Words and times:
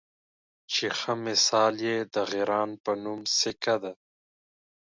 چې 0.71 0.85
ښۀ 0.97 1.13
مثال 1.25 1.75
یې 1.87 1.97
د 2.13 2.15
غران 2.31 2.69
پۀ 2.83 2.93
نوم 3.03 3.21
سیکه 3.37 3.75
ده 3.83 3.93